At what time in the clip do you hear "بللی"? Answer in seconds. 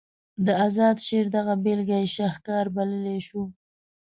2.75-3.17